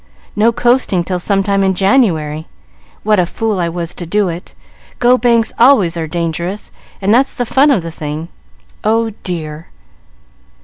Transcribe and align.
"No 0.35 0.51
coasting 0.51 1.03
till 1.03 1.19
some 1.19 1.43
time 1.43 1.63
in 1.63 1.75
January. 1.75 2.47
What 3.03 3.19
a 3.19 3.27
fool 3.27 3.59
I 3.59 3.69
was 3.69 3.93
to 3.93 4.05
do 4.07 4.29
it! 4.29 4.55
Go 4.97 5.15
bangs 5.15 5.53
always 5.59 5.95
are 5.95 6.07
dangerous, 6.07 6.71
and 7.03 7.13
that's 7.13 7.35
the 7.35 7.45
fun 7.45 7.69
of 7.69 7.83
the 7.83 7.91
thing. 7.91 8.29
Oh 8.83 9.11
dear!" 9.23 9.67